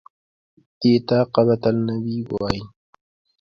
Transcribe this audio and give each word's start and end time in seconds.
دې 0.79 0.93
ته 1.07 1.17
قبة 1.33 1.63
النبي 1.71 2.17
وایي. 2.31 2.61